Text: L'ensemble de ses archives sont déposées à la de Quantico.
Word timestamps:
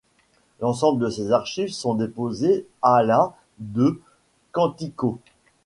L'ensemble 0.61 0.99
de 1.03 1.11
ses 1.11 1.29
archives 1.31 1.71
sont 1.71 1.93
déposées 1.93 2.65
à 2.81 3.03
la 3.03 3.35
de 3.59 4.01
Quantico. 4.51 5.19